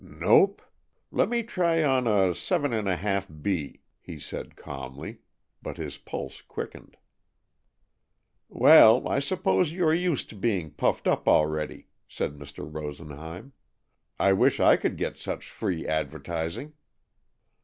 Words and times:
"Nope! 0.03 0.63
Let 1.11 1.29
me 1.29 1.43
try 1.43 1.83
on 1.83 2.07
a 2.07 2.33
seven 2.33 2.73
and 2.73 2.89
a 2.89 2.95
half 2.95 3.29
B," 3.43 3.81
he 4.01 4.17
said 4.17 4.55
calmly, 4.55 5.19
but 5.61 5.77
his 5.77 5.99
pulse 5.99 6.41
quickened. 6.41 6.97
"Well, 8.49 9.07
I 9.07 9.19
suppose 9.19 9.73
you 9.73 9.85
are 9.85 9.93
used 9.93 10.27
to 10.29 10.35
being 10.35 10.71
puffed 10.71 11.05
up 11.07 11.27
already," 11.27 11.85
said 12.07 12.33
Mr. 12.35 12.67
Rosenheim. 12.67 13.53
"I 14.19 14.33
wish 14.33 14.59
I 14.59 14.75
could 14.75 14.97
get 14.97 15.17
such 15.17 15.47
free 15.51 15.87
advertising." 15.87 16.73